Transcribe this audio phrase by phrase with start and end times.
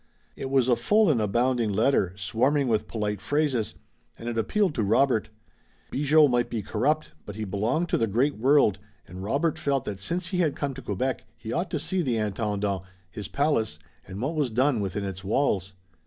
[0.35, 3.75] It was a full and abounding letter, swarming with polite phrases,
[4.17, 5.29] and it appealed to Robert.
[5.91, 9.99] Bigot might be corrupt, but he belonged to the great world, and Robert felt that
[9.99, 13.77] since he had come to Quebec he ought to see the Intendant, his palace
[14.07, 15.73] and what was done within its walls.